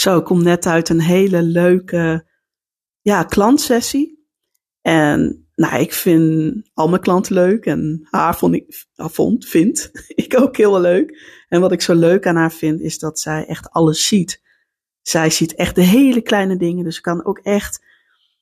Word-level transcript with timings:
Zo, 0.00 0.18
ik 0.18 0.24
kom 0.24 0.42
net 0.42 0.66
uit 0.66 0.88
een 0.88 1.00
hele 1.00 1.42
leuke 1.42 2.26
ja, 3.00 3.24
klantsessie. 3.24 4.26
En 4.80 5.48
nou, 5.54 5.80
ik 5.80 5.92
vind 5.92 6.54
al 6.74 6.88
mijn 6.88 7.00
klanten 7.00 7.34
leuk 7.34 7.66
en 7.66 8.06
haar 8.10 8.36
vond 8.36 8.54
ik, 8.54 8.86
vind 9.38 9.90
ik 10.24 10.40
ook 10.40 10.56
heel 10.56 10.80
leuk. 10.80 11.18
En 11.48 11.60
wat 11.60 11.72
ik 11.72 11.80
zo 11.80 11.94
leuk 11.94 12.26
aan 12.26 12.36
haar 12.36 12.52
vind, 12.52 12.80
is 12.80 12.98
dat 12.98 13.20
zij 13.20 13.46
echt 13.46 13.70
alles 13.70 14.06
ziet. 14.06 14.42
Zij 15.02 15.30
ziet 15.30 15.54
echt 15.54 15.74
de 15.74 15.82
hele 15.82 16.20
kleine 16.20 16.56
dingen, 16.56 16.84
dus 16.84 16.96
ik 16.96 17.02
kan 17.02 17.24
ook 17.24 17.38
echt, 17.38 17.84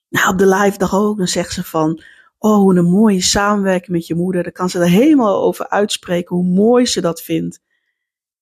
nou 0.08 0.32
op 0.32 0.38
de 0.38 0.46
live 0.46 0.78
dag 0.78 0.94
ook, 0.94 1.18
dan 1.18 1.28
zegt 1.28 1.52
ze 1.52 1.64
van, 1.64 2.02
oh, 2.38 2.76
een 2.76 2.84
mooie 2.84 3.22
samenwerking 3.22 3.96
met 3.96 4.06
je 4.06 4.14
moeder. 4.14 4.42
Dan 4.42 4.52
kan 4.52 4.70
ze 4.70 4.78
er 4.78 4.88
helemaal 4.88 5.42
over 5.42 5.68
uitspreken 5.68 6.36
hoe 6.36 6.44
mooi 6.44 6.86
ze 6.86 7.00
dat 7.00 7.22
vindt. 7.22 7.60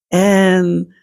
En 0.08 0.94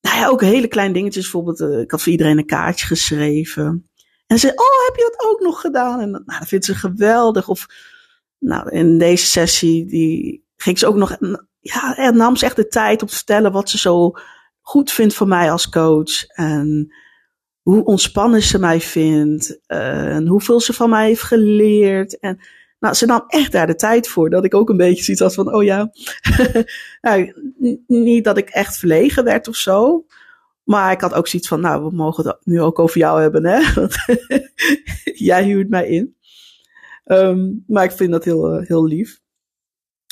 nou 0.00 0.16
ja, 0.16 0.28
ook 0.28 0.40
hele 0.40 0.68
kleine 0.68 0.94
dingetjes. 0.94 1.22
Bijvoorbeeld, 1.22 1.60
uh, 1.60 1.80
ik 1.80 1.90
had 1.90 2.02
voor 2.02 2.12
iedereen 2.12 2.38
een 2.38 2.46
kaartje 2.46 2.86
geschreven. 2.86 3.88
En 4.26 4.38
ze 4.38 4.46
oh, 4.46 4.86
heb 4.86 4.96
je 4.96 5.16
dat 5.16 5.30
ook 5.30 5.40
nog 5.40 5.60
gedaan? 5.60 6.00
En 6.00 6.10
nou, 6.10 6.38
dat 6.38 6.48
vindt 6.48 6.64
ze 6.64 6.74
geweldig. 6.74 7.48
Of, 7.48 7.66
nou, 8.38 8.70
in 8.70 8.98
deze 8.98 9.26
sessie, 9.26 9.86
die 9.86 10.44
ging 10.56 10.78
ze 10.78 10.86
ook 10.86 10.96
nog, 10.96 11.16
ja, 11.60 11.96
en 11.96 12.16
nam 12.16 12.36
ze 12.36 12.44
echt 12.44 12.56
de 12.56 12.68
tijd 12.68 13.02
om 13.02 13.08
te 13.08 13.14
vertellen 13.14 13.52
wat 13.52 13.70
ze 13.70 13.78
zo 13.78 14.12
goed 14.60 14.92
vindt 14.92 15.14
van 15.14 15.28
mij 15.28 15.50
als 15.50 15.68
coach. 15.68 16.24
En 16.26 16.94
hoe 17.62 17.84
ontspannen 17.84 18.42
ze 18.42 18.58
mij 18.58 18.80
vindt. 18.80 19.60
En 19.66 20.26
hoeveel 20.26 20.60
ze 20.60 20.72
van 20.72 20.90
mij 20.90 21.06
heeft 21.06 21.22
geleerd. 21.22 22.18
En 22.18 22.40
nou, 22.78 22.94
ze 22.94 23.06
nam 23.06 23.24
echt 23.26 23.52
daar 23.52 23.66
de 23.66 23.74
tijd 23.74 24.08
voor. 24.08 24.30
Dat 24.30 24.44
ik 24.44 24.54
ook 24.54 24.68
een 24.68 24.76
beetje 24.76 25.04
zoiets 25.04 25.22
had 25.22 25.34
van, 25.34 25.54
oh 25.54 25.64
ja. 25.64 25.90
nou, 27.00 27.32
niet 27.86 28.24
dat 28.24 28.36
ik 28.36 28.48
echt 28.48 28.76
verlegen 28.76 29.24
werd 29.24 29.48
of 29.48 29.56
zo. 29.56 30.06
Maar 30.64 30.92
ik 30.92 31.00
had 31.00 31.14
ook 31.14 31.28
zoiets 31.28 31.48
van, 31.48 31.60
nou, 31.60 31.84
we 31.84 31.96
mogen 31.96 32.26
het 32.26 32.36
nu 32.42 32.60
ook 32.60 32.78
over 32.78 32.98
jou 32.98 33.20
hebben, 33.20 33.44
hè? 33.44 33.60
Jij 35.28 35.44
huurt 35.44 35.68
mij 35.68 35.88
in. 35.88 36.16
Um, 37.04 37.64
maar 37.66 37.84
ik 37.84 37.92
vind 37.92 38.10
dat 38.10 38.24
heel, 38.24 38.52
eh, 38.52 38.66
heel 38.66 38.84
lief. 38.84 39.20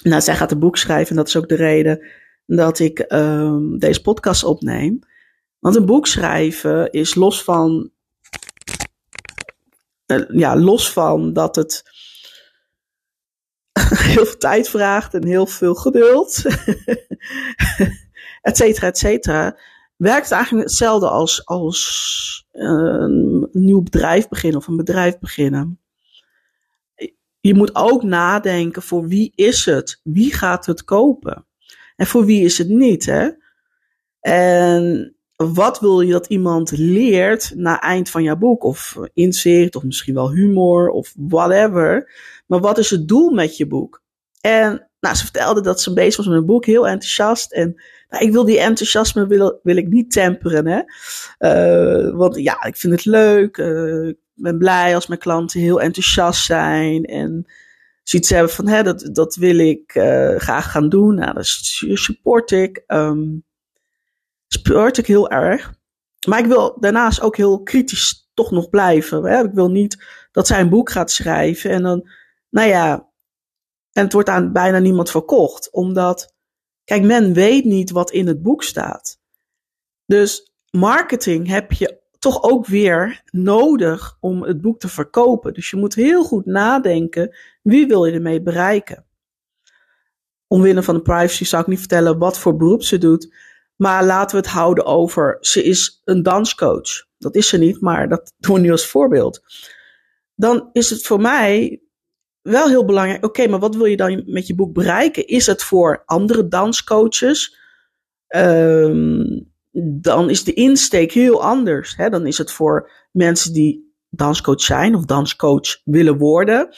Nou, 0.02 0.22
zij 0.22 0.36
gaat 0.36 0.50
een 0.50 0.58
boek 0.58 0.76
schrijven 0.76 1.10
en 1.10 1.16
dat 1.16 1.28
is 1.28 1.36
ook 1.36 1.48
de 1.48 1.54
reden 1.54 2.06
dat 2.46 2.78
ik 2.78 3.04
um, 3.08 3.78
deze 3.78 4.02
podcast 4.02 4.44
opneem. 4.44 4.98
Want 5.58 5.76
een 5.76 5.86
boek 5.86 6.06
schrijven 6.06 6.90
is 6.90 7.14
los 7.14 7.44
van, 7.44 7.90
uh, 10.06 10.24
ja, 10.28 10.56
los 10.56 10.92
van 10.92 11.32
dat 11.32 11.56
het 11.56 11.82
heel 14.12 14.26
veel 14.26 14.36
tijd 14.36 14.68
vraagt 14.68 15.14
en 15.14 15.26
heel 15.26 15.46
veel 15.46 15.74
geduld, 15.74 16.42
et 18.42 18.56
cetera, 18.56 18.86
et 18.86 18.98
cetera 18.98 19.56
werkt 19.96 20.30
eigenlijk 20.30 20.68
hetzelfde 20.68 21.08
als, 21.08 21.46
als 21.46 22.46
eh, 22.50 22.68
een 22.68 23.48
nieuw 23.52 23.82
bedrijf 23.82 24.28
beginnen 24.28 24.60
of 24.60 24.66
een 24.66 24.76
bedrijf 24.76 25.18
beginnen. 25.18 25.78
Je 27.40 27.54
moet 27.54 27.74
ook 27.74 28.02
nadenken 28.02 28.82
voor 28.82 29.08
wie 29.08 29.32
is 29.34 29.64
het? 29.64 30.00
Wie 30.02 30.34
gaat 30.34 30.66
het 30.66 30.84
kopen? 30.84 31.46
En 31.96 32.06
voor 32.06 32.24
wie 32.24 32.44
is 32.44 32.58
het 32.58 32.68
niet? 32.68 33.06
Hè? 33.06 33.30
En 34.20 35.13
wat 35.36 35.80
wil 35.80 36.00
je 36.00 36.12
dat 36.12 36.26
iemand 36.26 36.70
leert 36.70 37.52
na 37.54 37.80
eind 37.80 38.10
van 38.10 38.22
jouw 38.22 38.36
boek? 38.36 38.64
Of 38.64 38.98
inzicht, 39.14 39.76
of 39.76 39.82
misschien 39.82 40.14
wel 40.14 40.32
humor, 40.32 40.88
of 40.88 41.12
whatever. 41.16 42.12
Maar 42.46 42.60
wat 42.60 42.78
is 42.78 42.90
het 42.90 43.08
doel 43.08 43.30
met 43.30 43.56
je 43.56 43.66
boek? 43.66 44.02
En 44.40 44.88
nou, 45.00 45.16
ze 45.16 45.22
vertelde 45.22 45.60
dat 45.60 45.80
ze 45.80 45.92
bezig 45.92 46.16
was 46.16 46.26
met 46.26 46.36
een 46.36 46.46
boek, 46.46 46.66
heel 46.66 46.88
enthousiast. 46.88 47.52
En 47.52 47.82
nou, 48.08 48.24
ik 48.24 48.32
wil 48.32 48.44
die 48.44 48.58
enthousiasme 48.58 49.26
wil, 49.26 49.60
wil 49.62 49.76
ik 49.76 49.88
niet 49.88 50.12
temperen. 50.12 50.66
Hè? 50.66 50.82
Uh, 51.38 52.16
want 52.16 52.36
ja, 52.36 52.64
ik 52.64 52.76
vind 52.76 52.92
het 52.92 53.04
leuk. 53.04 53.56
Uh, 53.56 54.08
ik 54.08 54.16
ben 54.34 54.58
blij 54.58 54.94
als 54.94 55.06
mijn 55.06 55.20
klanten 55.20 55.60
heel 55.60 55.80
enthousiast 55.80 56.44
zijn. 56.44 57.04
En 57.04 57.46
zoiets 58.02 58.30
hebben 58.30 58.50
van, 58.50 58.68
hè, 58.68 58.82
dat, 58.82 59.08
dat 59.12 59.34
wil 59.34 59.58
ik 59.58 59.94
uh, 59.94 60.36
graag 60.36 60.70
gaan 60.70 60.88
doen. 60.88 61.14
Nou, 61.14 61.34
dat 61.34 61.46
support 61.94 62.50
ik. 62.50 62.84
Um, 62.86 63.44
support 64.54 64.98
ik 64.98 65.06
heel 65.06 65.30
erg. 65.30 65.74
Maar 66.28 66.38
ik 66.38 66.46
wil 66.46 66.76
daarnaast 66.80 67.20
ook 67.20 67.36
heel 67.36 67.62
kritisch 67.62 68.30
toch 68.34 68.50
nog 68.50 68.68
blijven. 68.68 69.24
Hè? 69.24 69.44
Ik 69.44 69.52
wil 69.52 69.70
niet 69.70 70.04
dat 70.32 70.46
zij 70.46 70.60
een 70.60 70.68
boek 70.68 70.90
gaat 70.90 71.10
schrijven 71.10 71.70
en 71.70 71.82
dan, 71.82 72.08
nou 72.50 72.68
ja, 72.68 73.08
en 73.92 74.02
het 74.04 74.12
wordt 74.12 74.28
aan 74.28 74.52
bijna 74.52 74.78
niemand 74.78 75.10
verkocht. 75.10 75.70
Omdat, 75.70 76.34
kijk, 76.84 77.02
men 77.02 77.32
weet 77.32 77.64
niet 77.64 77.90
wat 77.90 78.10
in 78.10 78.26
het 78.26 78.42
boek 78.42 78.62
staat. 78.62 79.20
Dus 80.06 80.52
marketing 80.70 81.48
heb 81.48 81.72
je 81.72 82.02
toch 82.18 82.42
ook 82.42 82.66
weer 82.66 83.22
nodig 83.30 84.16
om 84.20 84.42
het 84.42 84.60
boek 84.60 84.78
te 84.78 84.88
verkopen. 84.88 85.54
Dus 85.54 85.70
je 85.70 85.76
moet 85.76 85.94
heel 85.94 86.24
goed 86.24 86.46
nadenken, 86.46 87.36
wie 87.62 87.86
wil 87.86 88.04
je 88.04 88.12
ermee 88.12 88.42
bereiken? 88.42 89.06
Omwille 90.46 90.82
van 90.82 90.94
de 90.94 91.02
privacy 91.02 91.44
zou 91.44 91.62
ik 91.62 91.68
niet 91.68 91.78
vertellen 91.78 92.18
wat 92.18 92.38
voor 92.38 92.56
beroep 92.56 92.82
ze 92.82 92.98
doet. 92.98 93.34
Maar 93.76 94.04
laten 94.04 94.36
we 94.36 94.42
het 94.42 94.52
houden 94.52 94.84
over, 94.84 95.36
ze 95.40 95.64
is 95.64 96.00
een 96.04 96.22
danscoach. 96.22 97.06
Dat 97.18 97.34
is 97.34 97.48
ze 97.48 97.58
niet, 97.58 97.80
maar 97.80 98.08
dat 98.08 98.32
doen 98.38 98.54
we 98.54 98.60
nu 98.60 98.70
als 98.70 98.86
voorbeeld. 98.86 99.42
Dan 100.34 100.68
is 100.72 100.90
het 100.90 101.06
voor 101.06 101.20
mij 101.20 101.82
wel 102.42 102.68
heel 102.68 102.84
belangrijk. 102.84 103.24
Oké, 103.24 103.48
maar 103.48 103.58
wat 103.58 103.76
wil 103.76 103.86
je 103.86 103.96
dan 103.96 104.22
met 104.26 104.46
je 104.46 104.54
boek 104.54 104.72
bereiken? 104.72 105.26
Is 105.26 105.46
het 105.46 105.62
voor 105.62 106.02
andere 106.04 106.48
danscoaches? 106.48 107.58
Um, 108.28 109.52
dan 110.02 110.30
is 110.30 110.44
de 110.44 110.52
insteek 110.52 111.12
heel 111.12 111.42
anders. 111.42 111.96
Hè? 111.96 112.10
Dan 112.10 112.26
is 112.26 112.38
het 112.38 112.52
voor 112.52 112.90
mensen 113.12 113.52
die 113.52 113.94
danscoach 114.10 114.60
zijn 114.60 114.94
of 114.94 115.04
danscoach 115.04 115.80
willen 115.84 116.18
worden. 116.18 116.68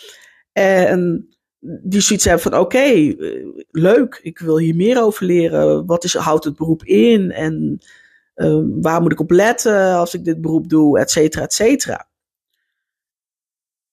En 0.52 1.28
die 1.60 2.00
zoiets 2.00 2.24
hebben 2.24 2.42
van 2.42 2.54
oké, 2.54 2.76
okay, 2.76 3.16
leuk, 3.70 4.20
ik 4.22 4.38
wil 4.38 4.58
hier 4.58 4.74
meer 4.74 5.02
over 5.02 5.26
leren. 5.26 5.86
Wat 5.86 6.04
is, 6.04 6.14
houdt 6.14 6.44
het 6.44 6.56
beroep 6.56 6.84
in? 6.84 7.30
En 7.30 7.80
uh, 8.36 8.62
waar 8.80 9.00
moet 9.02 9.12
ik 9.12 9.20
op 9.20 9.30
letten 9.30 9.94
als 9.94 10.14
ik 10.14 10.24
dit 10.24 10.40
beroep 10.40 10.68
doe, 10.68 10.98
et 10.98 11.10
cetera, 11.10 11.42
et 11.42 11.52
cetera. 11.52 12.08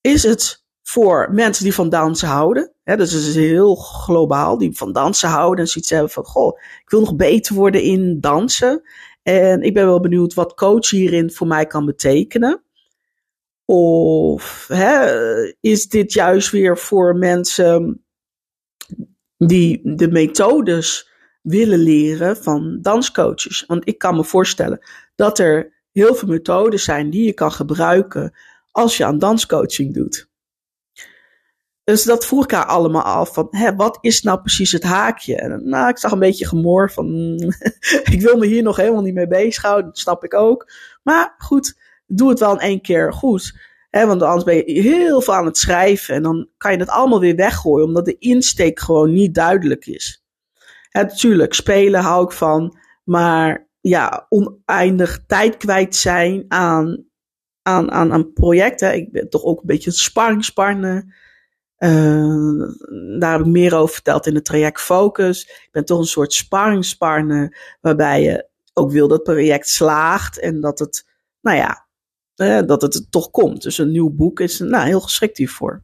Is 0.02 0.24
het 0.24 0.64
voor 0.82 1.30
mensen 1.32 1.64
die 1.64 1.74
van 1.74 1.90
dansen 1.90 2.28
houden. 2.28 2.74
Hè, 2.84 2.98
dus 2.98 3.12
het 3.12 3.24
is 3.24 3.36
heel 3.36 3.76
globaal, 3.76 4.58
die 4.58 4.78
van 4.78 4.94
dansen 4.94 5.30
houden 5.30 5.64
en 5.66 5.72
zoiets 5.72 5.90
hebben 5.90 6.10
van, 6.10 6.26
goh, 6.26 6.60
ik 6.84 6.90
wil 6.90 7.00
nog 7.00 7.16
beter 7.16 7.56
worden 7.56 7.82
in 7.82 8.20
dansen. 8.20 8.82
En 9.22 9.62
ik 9.62 9.74
ben 9.74 9.86
wel 9.86 10.00
benieuwd 10.00 10.34
wat 10.34 10.54
coach 10.54 10.90
hierin 10.90 11.32
voor 11.32 11.48
mij 11.48 11.66
kan 11.66 11.86
betekenen. 11.86 12.64
Of 13.66 14.66
hè, 14.68 15.54
is 15.60 15.88
dit 15.88 16.14
juist 16.14 16.50
weer 16.52 16.78
voor 16.78 17.16
mensen 17.16 18.06
die 19.38 19.96
de 19.96 20.08
methodes 20.08 21.10
willen 21.42 21.80
leren 21.80 22.38
van 22.38 22.80
danscoaches? 22.82 23.64
Want 23.68 23.88
ik 23.88 23.98
kan 23.98 24.16
me 24.16 24.24
voorstellen 24.24 24.80
dat 25.16 25.40
er 25.40 25.82
heel 25.92 26.16
veel 26.16 26.28
methodes 26.28 26.84
zijn 26.84 27.10
die 27.10 27.26
je 27.26 27.34
kan 27.34 27.52
gebruiken 27.52 28.34
als 28.72 28.98
je 28.98 29.06
aan 29.06 29.20
danscoaching 29.20 29.94
doet. 29.94 30.32
Dus 31.84 32.04
dat 32.04 32.26
vroeg 32.26 32.44
ik 32.44 32.52
haar 32.52 32.66
allemaal 32.66 33.02
af. 33.02 33.34
Van, 33.34 33.48
hè, 33.50 33.76
wat 33.76 33.98
is 34.02 34.22
nou 34.22 34.42
precies 34.42 34.72
het 34.72 34.84
haakje? 34.84 35.36
En, 35.36 35.70
nou, 35.70 35.90
ik 35.90 35.98
zag 35.98 36.12
een 36.12 36.20
beetje 36.20 36.48
gemor 36.48 36.92
van, 36.92 37.08
ik 38.14 38.22
wil 38.22 38.38
me 38.38 38.46
hier 38.46 38.64
nog 38.64 38.76
helemaal 38.76 39.02
niet 39.02 39.14
mee 39.14 39.28
bezighouden. 39.28 39.86
Dat 39.86 39.98
snap 39.98 40.24
ik 40.24 40.34
ook. 40.34 40.72
Maar 41.04 41.36
goed, 41.38 41.80
doe 42.06 42.30
het 42.30 42.40
wel 42.40 42.54
in 42.54 42.60
één 42.60 42.82
keer 42.82 43.14
goed. 43.14 43.72
Want 43.90 44.22
anders 44.22 44.44
ben 44.44 44.56
je 44.56 44.82
heel 44.82 45.22
veel 45.22 45.34
aan 45.34 45.46
het 45.46 45.58
schrijven. 45.58 46.16
En 46.16 46.24
dan 46.24 46.50
kan 46.58 46.72
je 46.72 46.78
het 46.78 46.90
allemaal 46.90 47.20
weer 47.20 47.36
weggooien. 47.36 47.86
Omdat 47.86 48.06
de 48.06 48.18
insteek 48.18 48.80
gewoon 48.80 49.14
niet 49.14 49.36
duidelijk 49.36 49.86
is. 49.86 50.24
Natuurlijk, 50.92 51.54
spelen 51.54 52.02
hou 52.02 52.24
ik 52.24 52.32
van. 52.32 52.78
Maar 53.04 53.68
ja, 53.82 54.26
oneindig 54.30 55.24
tijd 55.28 55.58
kwijt 55.58 55.96
zijn 55.96 56.46
aan, 56.48 57.06
aan, 57.62 57.92
aan, 57.92 58.14
aan 58.14 58.34
projecten. 58.34 58.96
Ik 58.96 59.12
ben 59.12 59.30
toch 59.30 59.44
ook 59.44 59.60
een 59.60 59.68
beetje 59.68 59.90
een 59.90 59.96
sparringspartner 59.96 61.06
uh, 61.84 63.20
daar 63.20 63.32
heb 63.32 63.40
ik 63.40 63.46
meer 63.46 63.76
over 63.76 63.94
verteld 63.94 64.28
in 64.28 64.36
het 64.36 64.46
traject 64.46 64.82
Focus. 64.82 65.44
Ik 65.44 65.70
ben 65.72 65.86
toch 65.86 66.00
een 66.00 66.06
soort 66.06 66.34
sparringspartner 66.34 67.78
waarbij 67.82 68.22
je 68.22 68.48
ook 68.74 68.92
wil 68.92 69.08
dat 69.08 69.18
het 69.18 69.36
project 69.36 69.70
slaagt 69.70 70.40
en 70.40 70.62
dat 70.62 70.80
het, 70.80 71.08
nou 71.42 71.58
ja, 71.58 71.83
uh, 72.36 72.62
dat 72.66 72.82
het 72.82 73.06
toch 73.10 73.32
komt. 73.32 73.62
Dus 73.62 73.78
een 73.78 73.92
nieuw 73.92 74.10
boek 74.10 74.40
is 74.40 74.60
nou, 74.60 74.86
heel 74.86 75.02
geschikt 75.02 75.38
hiervoor. 75.38 75.84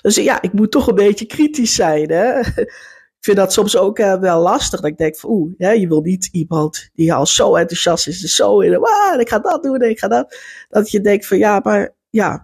Dus 0.00 0.14
ja, 0.14 0.42
ik 0.42 0.52
moet 0.52 0.70
toch 0.70 0.86
een 0.86 0.94
beetje 0.94 1.26
kritisch 1.26 1.74
zijn. 1.74 2.10
Hè? 2.10 2.38
ik 3.18 3.20
vind 3.20 3.36
dat 3.36 3.52
soms 3.52 3.76
ook 3.76 3.98
uh, 3.98 4.20
wel 4.20 4.40
lastig. 4.40 4.80
Dat 4.80 4.90
ik 4.90 4.98
denk 4.98 5.16
van 5.16 5.30
oeh, 5.30 5.52
je 5.58 5.88
wil 5.88 6.00
niet 6.00 6.28
iemand 6.32 6.90
die 6.94 7.14
al 7.14 7.26
zo 7.26 7.54
enthousiast 7.56 8.06
is. 8.06 8.20
Dus 8.20 8.34
zo 8.34 8.60
in, 8.60 8.76
ah, 8.76 9.20
ik 9.20 9.28
ga 9.28 9.38
dat 9.38 9.62
doen 9.62 9.80
en 9.80 9.90
ik 9.90 9.98
ga 9.98 10.08
dat. 10.08 10.36
Dat 10.68 10.90
je 10.90 11.00
denkt 11.00 11.26
van 11.26 11.38
ja, 11.38 11.60
maar 11.62 11.94
ja, 12.10 12.40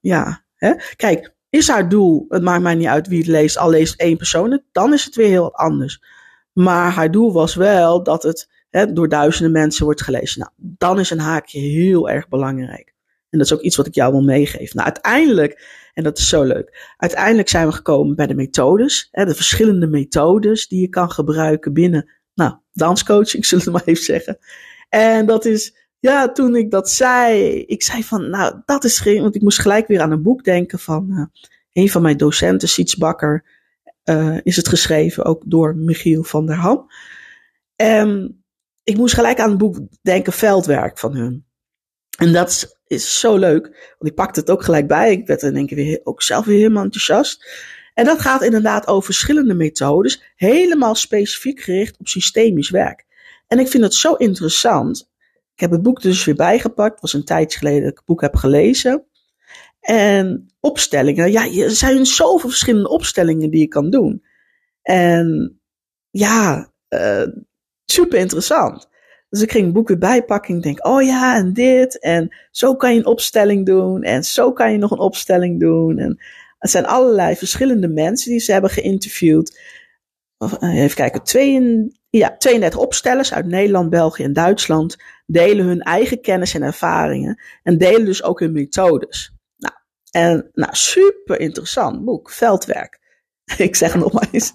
ja. 0.00 0.44
Hè? 0.56 0.74
Kijk, 0.96 1.34
is 1.50 1.68
haar 1.68 1.88
doel, 1.88 2.26
het 2.28 2.42
maakt 2.42 2.62
mij 2.62 2.74
niet 2.74 2.86
uit 2.86 3.08
wie 3.08 3.18
het 3.18 3.26
leest, 3.26 3.58
al 3.58 3.70
leest 3.70 4.00
één 4.00 4.16
persoon 4.16 4.62
dan 4.72 4.92
is 4.92 5.04
het 5.04 5.14
weer 5.14 5.28
heel 5.28 5.54
anders. 5.54 6.02
Maar 6.52 6.90
haar 6.90 7.10
doel 7.10 7.32
was 7.32 7.54
wel 7.54 8.02
dat 8.02 8.22
het 8.22 8.48
door 8.84 9.08
duizenden 9.08 9.52
mensen 9.52 9.84
wordt 9.84 10.02
gelezen. 10.02 10.40
Nou, 10.40 10.52
dan 10.56 10.98
is 10.98 11.10
een 11.10 11.18
haakje 11.18 11.58
heel 11.58 12.10
erg 12.10 12.28
belangrijk. 12.28 12.94
En 13.30 13.38
dat 13.38 13.46
is 13.46 13.52
ook 13.52 13.60
iets 13.60 13.76
wat 13.76 13.86
ik 13.86 13.94
jou 13.94 14.12
wil 14.12 14.22
meegeven. 14.22 14.76
Nou, 14.76 14.88
uiteindelijk, 14.88 15.64
en 15.94 16.02
dat 16.02 16.18
is 16.18 16.28
zo 16.28 16.42
leuk, 16.42 16.94
uiteindelijk 16.96 17.48
zijn 17.48 17.66
we 17.66 17.72
gekomen 17.72 18.16
bij 18.16 18.26
de 18.26 18.34
methodes. 18.34 19.08
Hè, 19.10 19.24
de 19.24 19.34
verschillende 19.34 19.86
methodes 19.86 20.68
die 20.68 20.80
je 20.80 20.88
kan 20.88 21.10
gebruiken 21.10 21.72
binnen, 21.72 22.10
nou, 22.34 22.54
danscoaching, 22.72 23.46
zullen 23.46 23.64
we 23.64 23.70
maar 23.70 23.84
even 23.84 24.04
zeggen. 24.04 24.38
En 24.88 25.26
dat 25.26 25.44
is, 25.44 25.76
ja, 25.98 26.32
toen 26.32 26.56
ik 26.56 26.70
dat 26.70 26.90
zei, 26.90 27.58
ik 27.60 27.82
zei 27.82 28.04
van, 28.04 28.30
nou, 28.30 28.62
dat 28.64 28.84
is 28.84 28.98
geen, 28.98 29.22
want 29.22 29.34
ik 29.34 29.42
moest 29.42 29.60
gelijk 29.60 29.86
weer 29.86 30.00
aan 30.00 30.10
een 30.10 30.22
boek 30.22 30.44
denken 30.44 30.78
van 30.78 31.06
uh, 31.10 31.24
een 31.72 31.90
van 31.90 32.02
mijn 32.02 32.16
docenten, 32.16 32.68
Siets 32.68 32.96
Bakker, 32.96 33.44
uh, 34.04 34.36
is 34.42 34.56
het 34.56 34.68
geschreven, 34.68 35.24
ook 35.24 35.42
door 35.46 35.76
Michiel 35.76 36.22
van 36.22 36.46
der 36.46 36.56
Ham. 36.56 36.86
En 37.76 38.40
ik 38.86 38.96
moest 38.96 39.14
gelijk 39.14 39.40
aan 39.40 39.48
het 39.48 39.58
boek 39.58 39.78
denken, 40.02 40.32
Veldwerk 40.32 40.98
van 40.98 41.14
hun. 41.14 41.46
En 42.18 42.32
dat 42.32 42.78
is 42.86 43.20
zo 43.20 43.36
leuk, 43.36 43.62
want 43.98 44.10
ik 44.10 44.14
pakte 44.14 44.40
het 44.40 44.50
ook 44.50 44.64
gelijk 44.64 44.86
bij. 44.86 45.12
Ik 45.12 45.26
werd 45.26 45.42
er 45.42 45.54
denk 45.54 45.70
ik 45.70 45.76
weer 45.76 46.00
ook 46.04 46.22
zelf 46.22 46.44
weer 46.44 46.56
helemaal 46.56 46.84
enthousiast. 46.84 47.46
En 47.94 48.04
dat 48.04 48.20
gaat 48.20 48.42
inderdaad 48.42 48.86
over 48.86 49.04
verschillende 49.04 49.54
methodes, 49.54 50.22
helemaal 50.36 50.94
specifiek 50.94 51.60
gericht 51.60 51.98
op 51.98 52.08
systemisch 52.08 52.70
werk. 52.70 53.04
En 53.46 53.58
ik 53.58 53.68
vind 53.68 53.82
het 53.82 53.94
zo 53.94 54.14
interessant. 54.14 55.10
Ik 55.54 55.60
heb 55.60 55.70
het 55.70 55.82
boek 55.82 56.02
dus 56.02 56.24
weer 56.24 56.34
bijgepakt. 56.34 56.92
Het 56.92 57.00
was 57.00 57.12
een 57.12 57.24
tijdje 57.24 57.58
geleden 57.58 57.80
dat 57.80 57.90
ik 57.90 57.96
het 57.96 58.06
boek 58.06 58.20
heb 58.20 58.34
gelezen. 58.34 59.06
En 59.80 60.46
opstellingen. 60.60 61.30
Ja, 61.30 61.62
er 61.62 61.70
zijn 61.70 62.06
zoveel 62.06 62.48
verschillende 62.48 62.88
opstellingen 62.88 63.50
die 63.50 63.60
je 63.60 63.68
kan 63.68 63.90
doen. 63.90 64.24
En 64.82 65.60
ja, 66.10 66.72
uh, 66.88 67.26
super 67.86 68.18
interessant. 68.18 68.88
Dus 69.28 69.42
ik 69.42 69.50
ging 69.50 69.64
het 69.64 69.74
boek 69.74 69.88
weer 69.88 69.98
bijpakken. 69.98 70.56
Ik 70.56 70.62
denk, 70.62 70.86
oh 70.86 71.02
ja, 71.02 71.36
en 71.36 71.52
dit. 71.52 72.00
En 72.00 72.36
zo 72.50 72.74
kan 72.74 72.92
je 72.92 72.98
een 72.98 73.06
opstelling 73.06 73.66
doen. 73.66 74.02
En 74.02 74.24
zo 74.24 74.52
kan 74.52 74.72
je 74.72 74.78
nog 74.78 74.90
een 74.90 74.98
opstelling 74.98 75.60
doen. 75.60 75.98
En 75.98 76.20
het 76.58 76.70
zijn 76.70 76.86
allerlei 76.86 77.36
verschillende 77.36 77.88
mensen 77.88 78.30
die 78.30 78.40
ze 78.40 78.52
hebben 78.52 78.70
geïnterviewd. 78.70 79.60
Eh, 80.38 80.82
even 80.82 80.96
kijken, 80.96 81.22
twee, 81.22 81.86
ja, 82.10 82.36
32 82.36 82.80
opstellers 82.80 83.32
uit 83.32 83.46
Nederland, 83.46 83.90
België 83.90 84.22
en 84.22 84.32
Duitsland 84.32 84.96
delen 85.26 85.66
hun 85.66 85.80
eigen 85.80 86.20
kennis 86.20 86.54
en 86.54 86.62
ervaringen. 86.62 87.42
En 87.62 87.78
delen 87.78 88.04
dus 88.04 88.22
ook 88.22 88.40
hun 88.40 88.52
methodes. 88.52 89.32
Nou, 89.56 89.74
en 90.10 90.50
nou, 90.52 90.74
super 90.74 91.40
interessant 91.40 92.04
boek, 92.04 92.30
veldwerk. 92.30 92.98
Ik 93.56 93.76
zeg 93.76 93.94
nog 93.94 94.12
maar 94.12 94.28
eens, 94.30 94.54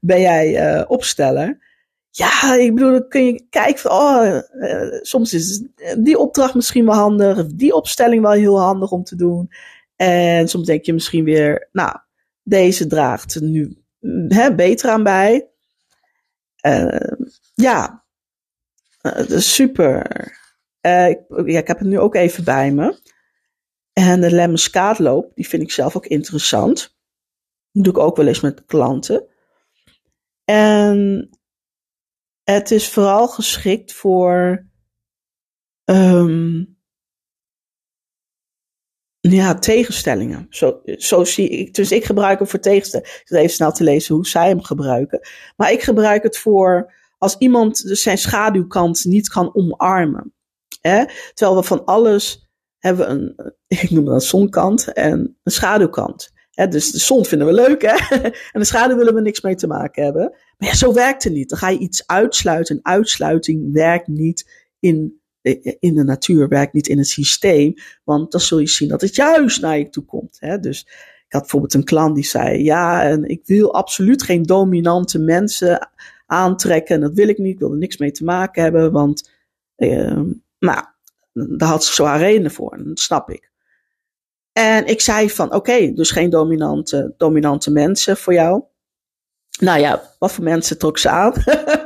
ben 0.00 0.20
jij 0.20 0.74
uh, 0.76 0.84
opsteller? 0.86 1.71
Ja, 2.14 2.54
ik 2.54 2.74
bedoel, 2.74 2.90
dan 2.90 3.08
kun 3.08 3.24
je 3.24 3.46
kijken 3.50 3.78
van, 3.78 3.90
oh, 3.90 4.40
uh, 4.54 4.98
soms 5.02 5.34
is 5.34 5.62
die 5.98 6.18
opdracht 6.18 6.54
misschien 6.54 6.84
wel 6.84 6.94
handig, 6.94 7.46
die 7.46 7.74
opstelling 7.74 8.22
wel 8.22 8.32
heel 8.32 8.60
handig 8.60 8.90
om 8.90 9.04
te 9.04 9.16
doen. 9.16 9.50
En 9.96 10.48
soms 10.48 10.66
denk 10.66 10.84
je 10.84 10.92
misschien 10.92 11.24
weer, 11.24 11.68
nou, 11.72 11.96
deze 12.42 12.86
draagt 12.86 13.40
nu 13.40 13.82
hè, 14.28 14.54
beter 14.54 14.90
aan 14.90 15.02
bij. 15.02 15.48
Uh, 16.66 17.12
ja, 17.54 18.04
uh, 19.02 19.38
super. 19.38 20.06
Uh, 20.86 21.08
ik, 21.08 21.20
ja, 21.28 21.58
ik 21.58 21.66
heb 21.66 21.78
het 21.78 21.88
nu 21.88 21.98
ook 21.98 22.14
even 22.14 22.44
bij 22.44 22.72
me. 22.72 23.00
En 23.92 24.20
de 24.20 24.30
lemmenskaatloop, 24.30 25.34
die 25.34 25.48
vind 25.48 25.62
ik 25.62 25.70
zelf 25.70 25.96
ook 25.96 26.06
interessant. 26.06 26.96
Dat 27.72 27.84
doe 27.84 27.92
ik 27.92 27.98
ook 27.98 28.16
wel 28.16 28.26
eens 28.26 28.40
met 28.40 28.64
klanten. 28.64 29.26
En 30.44 31.28
het 32.44 32.70
is 32.70 32.88
vooral 32.88 33.28
geschikt 33.28 33.92
voor 33.92 34.66
um, 35.84 36.76
ja, 39.20 39.54
tegenstellingen. 39.54 40.46
Zo, 40.50 40.80
zo 40.84 41.24
zie 41.24 41.48
ik. 41.48 41.74
Dus 41.74 41.92
ik 41.92 42.04
gebruik 42.04 42.38
hem 42.38 42.48
voor 42.48 42.58
tegenstellingen. 42.58 43.14
Ik 43.14 43.22
zit 43.24 43.38
even 43.38 43.50
snel 43.50 43.72
te 43.72 43.84
lezen 43.84 44.14
hoe 44.14 44.26
zij 44.26 44.48
hem 44.48 44.62
gebruiken. 44.62 45.20
Maar 45.56 45.72
ik 45.72 45.82
gebruik 45.82 46.22
het 46.22 46.38
voor 46.38 46.92
als 47.18 47.36
iemand 47.38 47.82
dus 47.82 48.02
zijn 48.02 48.18
schaduwkant 48.18 49.04
niet 49.04 49.28
kan 49.28 49.54
omarmen. 49.54 50.34
Hè? 50.80 51.04
Terwijl 51.34 51.58
we 51.58 51.66
van 51.66 51.84
alles 51.84 52.50
hebben 52.78 53.10
een, 53.10 53.54
ik 53.66 53.90
noem 53.90 54.04
dat 54.04 54.24
zonkant 54.24 54.92
en 54.92 55.38
een 55.42 55.52
schaduwkant. 55.52 56.32
Hè? 56.50 56.68
Dus 56.68 56.90
de 56.90 56.98
zon 56.98 57.24
vinden 57.24 57.46
we 57.46 57.52
leuk, 57.52 57.82
hè? 57.82 58.16
en 58.52 58.60
de 58.60 58.64
schaduw 58.64 58.96
willen 58.96 59.14
we 59.14 59.20
niks 59.20 59.40
mee 59.40 59.54
te 59.54 59.66
maken 59.66 60.04
hebben. 60.04 60.36
Zo 60.70 60.92
werkt 60.92 61.24
het 61.24 61.32
niet. 61.32 61.48
Dan 61.48 61.58
ga 61.58 61.68
je 61.68 61.78
iets 61.78 62.06
uitsluiten. 62.06 62.76
En 62.76 62.84
uitsluiting 62.84 63.72
werkt 63.72 64.06
niet 64.06 64.70
in 64.80 65.22
in 65.78 65.94
de 65.94 66.04
natuur, 66.04 66.48
werkt 66.48 66.72
niet 66.72 66.88
in 66.88 66.98
het 66.98 67.08
systeem. 67.08 67.74
Want 68.04 68.32
dan 68.32 68.40
zul 68.40 68.58
je 68.58 68.68
zien 68.68 68.88
dat 68.88 69.00
het 69.00 69.14
juist 69.14 69.60
naar 69.60 69.78
je 69.78 69.88
toe 69.88 70.04
komt. 70.04 70.36
Hè? 70.40 70.60
Dus 70.60 70.80
ik 71.26 71.32
had 71.38 71.40
bijvoorbeeld 71.40 71.74
een 71.74 71.84
klant 71.84 72.14
die 72.14 72.24
zei: 72.24 72.62
Ja, 72.62 73.02
en 73.02 73.28
ik 73.28 73.46
wil 73.46 73.74
absoluut 73.74 74.22
geen 74.22 74.42
dominante 74.42 75.18
mensen 75.18 75.90
aantrekken. 76.26 76.94
En 76.94 77.00
dat 77.00 77.12
wil 77.12 77.28
ik 77.28 77.38
niet. 77.38 77.52
Ik 77.52 77.58
wil 77.58 77.70
er 77.70 77.78
niks 77.78 77.96
mee 77.96 78.12
te 78.12 78.24
maken 78.24 78.62
hebben. 78.62 78.92
Want, 78.92 79.30
uh, 79.76 80.20
nou, 80.58 80.84
daar 81.32 81.68
had 81.68 81.84
ze 81.84 81.92
zwaar 81.92 82.18
redenen 82.18 82.50
voor. 82.50 82.84
Dat 82.84 83.00
snap 83.00 83.30
ik. 83.30 83.50
En 84.52 84.86
ik 84.86 85.00
zei 85.00 85.30
van, 85.30 85.54
oké, 85.54 85.92
dus 85.92 86.10
geen 86.10 86.30
dominante, 86.30 87.14
dominante 87.16 87.70
mensen 87.70 88.16
voor 88.16 88.32
jou. 88.32 88.62
Nou 89.62 89.80
ja, 89.80 90.02
wat 90.18 90.32
voor 90.32 90.44
mensen 90.44 90.78
trok 90.78 90.98
ze 90.98 91.08
aan? 91.08 91.32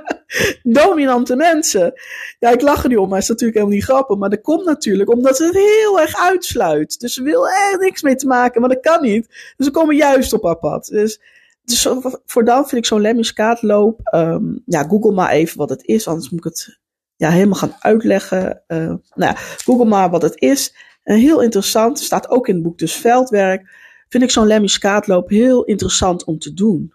dominante 0.62 1.36
mensen. 1.36 1.92
Ja, 2.38 2.50
ik 2.50 2.60
lach 2.60 2.82
er 2.82 2.88
niet 2.88 2.98
om, 2.98 3.08
maar 3.08 3.18
is 3.18 3.28
natuurlijk 3.28 3.58
helemaal 3.58 3.76
niet 3.76 3.86
grappig. 3.86 4.16
Maar 4.16 4.30
dat 4.30 4.40
komt 4.40 4.64
natuurlijk 4.64 5.10
omdat 5.10 5.36
ze 5.36 5.44
het 5.44 5.54
heel 5.54 6.00
erg 6.00 6.16
uitsluit. 6.16 7.00
Dus 7.00 7.14
ze 7.14 7.22
wil 7.22 7.48
er 7.48 7.78
niks 7.78 8.02
mee 8.02 8.14
te 8.14 8.26
maken, 8.26 8.60
maar 8.60 8.70
dat 8.70 8.80
kan 8.80 9.02
niet. 9.02 9.26
Dus 9.56 9.66
ze 9.66 9.72
komen 9.72 9.96
juist 9.96 10.32
op 10.32 10.42
haar 10.42 10.58
pad. 10.58 10.86
Dus, 10.86 11.20
dus 11.64 11.88
voor 12.26 12.44
dan 12.44 12.68
vind 12.68 12.80
ik 12.80 12.86
zo'n 12.86 13.00
lemmiskaatloop. 13.00 14.00
Um, 14.14 14.62
ja, 14.66 14.82
google 14.82 15.12
maar 15.12 15.30
even 15.30 15.58
wat 15.58 15.70
het 15.70 15.84
is, 15.84 16.08
anders 16.08 16.30
moet 16.30 16.38
ik 16.38 16.52
het 16.52 16.78
ja, 17.16 17.30
helemaal 17.30 17.58
gaan 17.58 17.76
uitleggen. 17.78 18.62
Uh, 18.68 18.78
nou 18.78 19.00
ja, 19.14 19.34
google 19.36 19.84
maar 19.84 20.10
wat 20.10 20.22
het 20.22 20.40
is. 20.40 20.74
Uh, 21.04 21.16
heel 21.16 21.42
interessant, 21.42 21.98
staat 21.98 22.30
ook 22.30 22.48
in 22.48 22.54
het 22.54 22.62
boek 22.62 22.78
dus 22.78 22.94
Veldwerk. 22.94 23.84
Vind 24.08 24.22
ik 24.22 24.30
zo'n 24.30 24.46
lemmiskaatloop 24.46 25.28
heel 25.28 25.64
interessant 25.64 26.24
om 26.24 26.38
te 26.38 26.54
doen. 26.54 26.94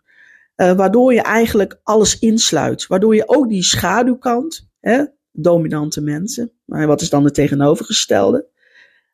Uh, 0.55 0.71
waardoor 0.71 1.13
je 1.13 1.21
eigenlijk 1.21 1.79
alles 1.83 2.19
insluit. 2.19 2.87
Waardoor 2.87 3.15
je 3.15 3.29
ook 3.29 3.49
die 3.49 3.63
schaduwkant, 3.63 4.69
hè, 4.79 5.03
dominante 5.31 6.01
mensen, 6.01 6.51
maar 6.65 6.87
wat 6.87 7.01
is 7.01 7.09
dan 7.09 7.23
het 7.23 7.33
tegenovergestelde? 7.33 8.49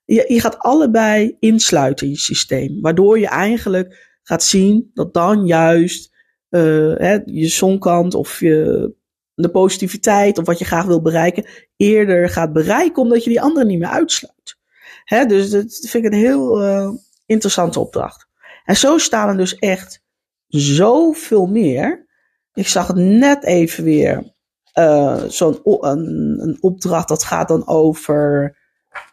Je, 0.05 0.25
je 0.27 0.39
gaat 0.39 0.59
allebei 0.59 1.35
insluiten 1.39 2.05
in 2.05 2.11
je 2.11 2.19
systeem. 2.19 2.81
Waardoor 2.81 3.19
je 3.19 3.27
eigenlijk 3.27 4.19
gaat 4.23 4.43
zien 4.43 4.91
dat 4.93 5.13
dan 5.13 5.45
juist 5.45 6.15
uh, 6.49 6.95
hè, 6.95 7.19
je 7.25 7.47
zonkant 7.47 8.13
of 8.13 8.39
je, 8.39 8.95
de 9.33 9.49
positiviteit 9.49 10.37
of 10.37 10.45
wat 10.45 10.59
je 10.59 10.65
graag 10.65 10.85
wil 10.85 11.01
bereiken 11.01 11.45
eerder 11.75 12.29
gaat 12.29 12.53
bereiken 12.53 13.01
omdat 13.01 13.23
je 13.23 13.29
die 13.29 13.41
andere 13.41 13.65
niet 13.65 13.79
meer 13.79 13.89
uitsluit. 13.89 14.57
Hè, 15.03 15.25
dus 15.25 15.49
dat 15.49 15.77
vind 15.89 16.05
ik 16.05 16.11
een 16.11 16.19
heel 16.19 16.63
uh, 16.63 16.89
interessante 17.25 17.79
opdracht. 17.79 18.27
En 18.65 18.75
zo 18.75 18.97
staan 18.97 19.29
er 19.29 19.37
dus 19.37 19.55
echt 19.55 20.05
zoveel 20.47 21.45
meer. 21.45 22.05
Ik 22.53 22.67
zag 22.67 22.87
het 22.87 22.95
net 22.95 23.43
even 23.43 23.83
weer. 23.83 24.35
Uh, 24.73 25.23
Zo'n 25.23 25.59
een, 25.63 26.37
een, 26.41 26.57
opdracht 26.59 27.07
dat 27.07 27.23
gaat 27.23 27.47
dan 27.47 27.67
over 27.67 28.57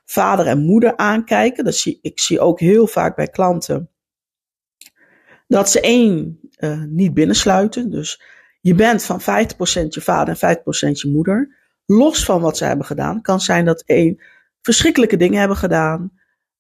vader 0.05 0.47
en 0.47 0.65
moeder 0.65 0.97
aankijken. 0.97 1.65
Dat 1.65 1.75
zie, 1.75 1.99
ik 2.03 2.21
zie 2.21 2.41
ook 2.41 2.61
heel 2.61 2.87
vaak 2.87 3.17
bij 3.17 3.29
klanten. 3.29 3.91
Dat 5.47 5.71
ze 5.71 5.81
één 5.81 6.41
uh, 6.59 6.83
niet 6.83 7.15
binnensluiten. 7.15 7.91
Dus 7.91 8.23
je 8.61 8.75
bent 8.75 9.03
van 9.03 9.21
50% 9.21 9.25
je 9.89 10.01
vader 10.01 10.37
en 10.41 10.57
50% 10.57 10.61
je 10.91 11.11
moeder. 11.11 11.57
Los 11.87 12.25
van 12.25 12.41
wat 12.41 12.57
ze 12.57 12.65
hebben 12.65 12.87
gedaan. 12.87 13.23
Kan 13.23 13.41
zijn 13.41 13.65
dat 13.65 13.83
één 13.87 14.23
verschrikkelijke 14.61 15.17
dingen 15.17 15.39
hebben 15.39 15.57
gedaan. 15.57 16.13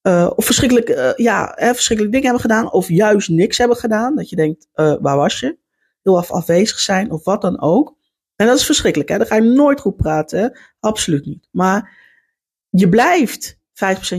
Uh, 0.06 0.30
of 0.36 0.44
verschrikkelijk, 0.44 0.88
uh, 0.88 1.14
ja, 1.16 1.52
hè, 1.54 1.74
verschrikkelijke 1.74 2.16
dingen 2.18 2.34
hebben 2.34 2.50
gedaan. 2.50 2.72
Of 2.72 2.88
juist 2.88 3.28
niks 3.28 3.58
hebben 3.58 3.76
gedaan. 3.76 4.16
Dat 4.16 4.28
je 4.28 4.36
denkt, 4.36 4.68
uh, 4.74 4.96
waar 5.00 5.16
was 5.16 5.40
je? 5.40 5.58
Heel 6.02 6.16
af 6.16 6.30
afwezig 6.30 6.78
zijn 6.78 7.10
of 7.10 7.24
wat 7.24 7.42
dan 7.42 7.60
ook. 7.60 7.96
En 8.36 8.46
dat 8.46 8.58
is 8.58 8.66
verschrikkelijk. 8.66 9.10
Hè? 9.10 9.18
Dan 9.18 9.26
ga 9.26 9.34
je 9.34 9.42
nooit 9.42 9.80
goed 9.80 9.96
praten. 9.96 10.58
Absoluut 10.80 11.26
niet. 11.26 11.48
Maar 11.50 11.98
je 12.70 12.88
blijft 12.88 13.58
50% 13.58 13.58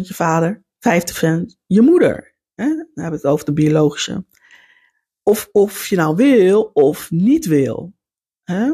je 0.08 0.14
vader, 0.14 0.64
50% 0.80 1.58
je 1.66 1.82
moeder. 1.82 2.36
Hè? 2.56 2.66
Dan 2.66 2.88
hebben 2.94 3.20
we 3.20 3.28
het 3.28 3.34
over 3.34 3.46
de 3.46 3.54
biologische. 3.54 4.26
Of, 5.24 5.50
of 5.52 5.88
je 5.88 5.96
nou 5.96 6.16
wil 6.16 6.70
of 6.74 7.12
niet 7.12 7.46
wil. 7.46 7.94
Hè? 8.44 8.74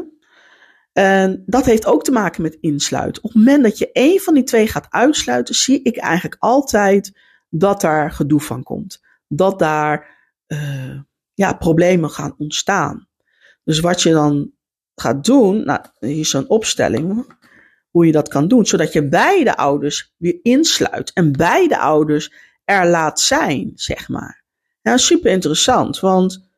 En 0.92 1.42
dat 1.46 1.64
heeft 1.64 1.86
ook 1.86 2.04
te 2.04 2.12
maken 2.12 2.42
met 2.42 2.58
insluiten. 2.60 3.24
Op 3.24 3.32
het 3.32 3.38
moment 3.38 3.62
dat 3.62 3.78
je 3.78 3.92
één 3.92 4.20
van 4.20 4.34
die 4.34 4.42
twee 4.42 4.66
gaat 4.66 4.86
uitsluiten, 4.90 5.54
zie 5.54 5.82
ik 5.82 5.96
eigenlijk 5.96 6.36
altijd 6.38 7.18
dat 7.48 7.80
daar 7.80 8.10
gedoe 8.10 8.40
van 8.40 8.62
komt. 8.62 9.00
Dat 9.28 9.58
daar 9.58 10.20
uh, 10.46 11.00
ja, 11.34 11.52
problemen 11.52 12.10
gaan 12.10 12.34
ontstaan. 12.38 13.08
Dus 13.64 13.80
wat 13.80 14.02
je 14.02 14.12
dan 14.12 14.52
gaat 14.94 15.24
doen, 15.24 15.64
nou, 15.64 15.80
hier 15.98 16.18
is 16.18 16.30
zo'n 16.30 16.48
opstelling. 16.48 17.26
hoe 17.92 18.06
je 18.06 18.12
dat 18.12 18.28
kan 18.28 18.48
doen. 18.48 18.66
Zodat 18.66 18.92
je 18.92 19.08
beide 19.08 19.56
ouders 19.56 20.14
weer 20.16 20.38
insluit 20.42 21.12
en 21.12 21.32
beide 21.32 21.78
ouders 21.78 22.32
er 22.64 22.86
laat 22.86 23.20
zijn, 23.20 23.72
zeg 23.74 24.08
maar. 24.08 24.44
Ja, 24.82 24.96
super 24.96 25.30
interessant, 25.30 26.00
want 26.00 26.50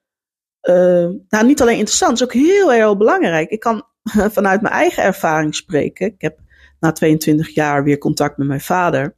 uh, 0.63 1.09
nou, 1.29 1.47
niet 1.47 1.61
alleen 1.61 1.79
interessant, 1.79 2.21
het 2.21 2.21
is 2.21 2.37
ook 2.37 2.47
heel 2.47 2.73
erg 2.73 2.97
belangrijk. 2.97 3.51
Ik 3.51 3.61
kan 3.61 3.87
vanuit 4.37 4.61
mijn 4.61 4.75
eigen 4.75 5.03
ervaring 5.03 5.55
spreken. 5.55 6.07
Ik 6.07 6.21
heb 6.21 6.39
na 6.81 6.93
22 6.93 7.49
jaar 7.49 7.85
weer 7.85 7.99
contact 7.99 8.37
met 8.37 8.47
mijn 8.47 8.61
vader. 8.61 9.17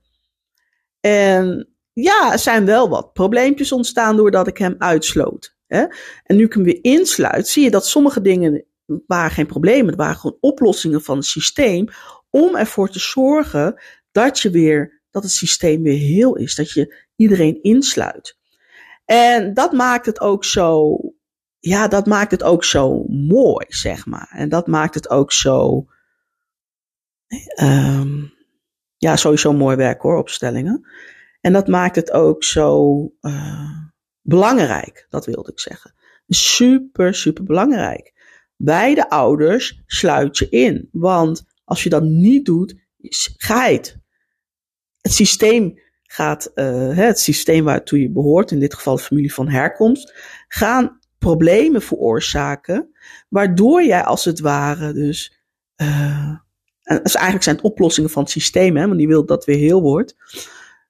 En 1.01 1.69
ja, 1.93 2.33
er 2.33 2.39
zijn 2.39 2.65
wel 2.65 2.89
wat 2.89 3.13
probleempjes 3.13 3.73
ontstaan 3.73 4.17
doordat 4.17 4.47
ik 4.47 4.59
hem 4.59 4.75
uitsloot. 4.79 5.57
Hè? 5.67 5.85
En 6.23 6.37
nu 6.37 6.45
ik 6.45 6.53
hem 6.53 6.63
weer 6.63 6.79
insluit, 6.83 7.49
zie 7.49 7.65
je 7.65 7.71
dat 7.71 7.87
sommige 7.87 8.21
dingen 8.21 8.65
waren 9.07 9.31
geen 9.31 9.47
problemen. 9.47 9.87
Het 9.87 9.97
waren 9.97 10.17
gewoon 10.17 10.39
oplossingen 10.41 11.03
van 11.03 11.17
het 11.17 11.27
systeem 11.27 11.89
om 12.31 12.57
ervoor 12.57 12.91
te 12.91 12.99
zorgen 12.99 13.83
dat 14.13 14.39
je 14.39 14.51
weer, 14.51 15.03
dat 15.11 15.23
het 15.23 15.33
systeem 15.33 15.83
weer 15.83 15.99
heel 15.99 16.37
is. 16.37 16.55
Dat 16.55 16.73
je 16.73 17.05
iedereen 17.17 17.63
insluit. 17.63 18.39
En 19.05 19.55
dat 19.55 19.73
maakt 19.73 20.07
het 20.07 20.21
ook 20.21 20.45
zo, 20.45 20.99
ja, 21.67 21.89
dat 21.89 22.07
maakt 22.07 22.31
het 22.31 22.43
ook 22.43 22.65
zo 22.65 23.05
mooi, 23.09 23.67
zeg 23.69 24.07
maar. 24.07 24.29
En 24.31 24.49
dat 24.49 24.67
maakt 24.67 24.95
het 24.95 25.11
ook 25.11 25.33
zo, 25.33 25.87
um, 27.63 28.33
ja, 28.97 29.17
sowieso 29.17 29.53
mooi 29.53 29.77
werk 29.77 30.01
hoor, 30.01 30.19
opstellingen. 30.19 30.89
En 31.41 31.53
dat 31.53 31.67
maakt 31.67 31.97
het 31.97 32.13
ook 32.13 32.45
zo 32.45 33.03
uh, 33.21 33.79
belangrijk, 34.23 35.07
dat 35.09 35.27
wilde 35.27 35.51
ik 35.51 35.61
zeggen. 35.61 35.95
Super, 36.29 37.15
super 37.15 37.45
belangrijk. 37.45 38.15
Beide 38.57 39.11
ouders 39.11 39.83
sluit 39.87 40.39
je 40.39 40.49
in. 40.49 40.89
Want 40.93 41.45
als 41.65 41.83
je 41.83 41.89
dat 41.89 42.03
niet 42.03 42.45
doet, 42.45 42.75
ga 43.37 43.71
het. 43.71 43.99
Het 45.01 45.13
systeem 45.13 45.81
gaat, 46.03 46.51
uh, 46.55 46.97
het 46.97 47.19
systeem 47.19 47.65
waartoe 47.65 48.01
je 48.01 48.11
behoort, 48.11 48.51
in 48.51 48.61
dit 48.61 48.75
geval 48.75 48.97
de 48.97 49.03
familie 49.03 49.35
van 49.35 49.49
herkomst, 49.49 50.15
gaan 50.49 50.99
problemen 51.19 51.83
veroorzaken, 51.83 52.93
waardoor 53.29 53.85
jij 53.85 54.05
als 54.05 54.25
het 54.25 54.41
ware 54.41 54.93
dus, 54.93 55.41
uh, 55.77 56.37
en 56.83 57.03
dus 57.03 57.15
eigenlijk 57.15 57.45
zijn 57.45 57.57
het 57.57 57.65
oplossingen 57.65 58.11
van 58.11 58.23
het 58.23 58.31
systeem, 58.31 58.77
hè, 58.77 58.87
want 58.87 58.99
die 58.99 59.09
wil 59.09 59.27
dat 59.27 59.45
weer 59.45 59.59
heel 59.59 59.83
wordt, 59.83 60.17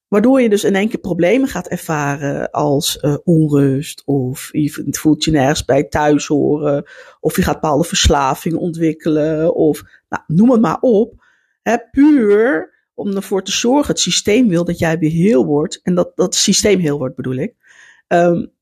Waardoor 0.09 0.41
je 0.41 0.49
dus 0.49 0.65
in 0.65 0.75
één 0.75 0.89
keer 0.89 1.01
problemen 1.01 1.49
gaat 1.49 1.69
ervaren 1.69 2.51
als 2.51 2.99
uh, 3.03 3.17
onrust 3.25 4.03
of 4.05 4.49
je 4.53 4.87
voelt 4.91 5.25
je 5.25 5.31
nergens 5.31 5.65
bij 5.65 5.85
thuis 5.85 6.27
horen 6.27 6.85
of 7.21 7.37
je 7.37 7.43
gaat 7.43 7.61
bepaalde 7.61 7.85
verslaving 7.85 8.57
ontwikkelen 8.57 9.55
of 9.55 9.83
nou, 10.09 10.23
noem 10.27 10.51
het 10.51 10.61
maar 10.61 10.81
op. 10.81 11.25
Hè, 11.63 11.77
puur 11.91 12.75
om 12.95 13.17
ervoor 13.17 13.43
te 13.43 13.53
zorgen, 13.53 13.87
het 13.87 14.01
systeem 14.01 14.49
wil 14.49 14.65
dat 14.65 14.79
jij 14.79 14.99
weer 14.99 15.11
heel 15.11 15.47
wordt 15.47 15.81
en 15.83 15.95
dat, 15.95 16.13
dat 16.15 16.35
systeem 16.35 16.79
heel 16.79 16.99
wordt 16.99 17.17
bedoel 17.17 17.37
ik. 17.37 17.55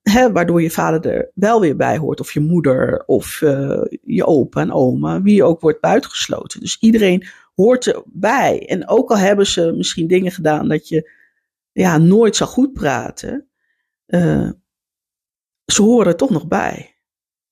Hè, 0.02 0.32
waardoor 0.32 0.62
je 0.62 0.70
vader 0.70 1.12
er 1.12 1.30
wel 1.34 1.60
weer 1.60 1.76
bij 1.76 1.98
hoort 1.98 2.20
of 2.20 2.32
je 2.32 2.40
moeder 2.40 3.02
of 3.06 3.40
uh, 3.40 3.82
je 4.02 4.26
opa 4.26 4.60
en 4.60 4.72
oma, 4.72 5.22
wie 5.22 5.44
ook 5.44 5.60
wordt 5.60 5.80
buitengesloten. 5.80 6.60
Dus 6.60 6.76
iedereen 6.80 7.26
hoort 7.54 7.86
erbij. 7.86 8.66
En 8.68 8.88
ook 8.88 9.10
al 9.10 9.18
hebben 9.18 9.46
ze 9.46 9.72
misschien 9.76 10.06
dingen 10.06 10.32
gedaan 10.32 10.68
dat 10.68 10.88
je 10.88 11.10
ja, 11.72 11.98
nooit 11.98 12.36
zou 12.36 12.50
goed 12.50 12.72
praten, 12.72 13.48
uh, 14.06 14.50
ze 15.64 15.82
horen 15.82 16.06
er 16.06 16.16
toch 16.16 16.30
nog 16.30 16.48
bij. 16.48 16.96